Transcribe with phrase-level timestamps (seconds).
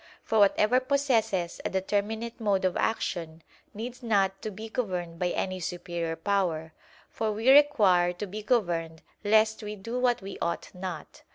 [0.23, 5.59] For whatever possesses a determinate mode of action, needs not to be governed by any
[5.59, 6.73] superior power;
[7.11, 11.21] for we require to be governed lest we do what we ought not.